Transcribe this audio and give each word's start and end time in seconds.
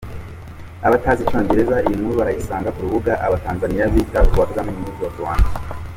Abazi 0.85 1.21
icyongereza 1.25 1.75
iyi 1.85 1.95
nkuru 1.99 2.17
murayisanga 2.17 2.73
ku 2.75 2.79
rubuga 2.85 3.13
abatanzaniya 3.25 3.85
bita 3.93 4.19
urwa 4.25 4.49
KagameNews 4.49 5.01
of 5.07 5.15
Rwanda. 5.21 5.49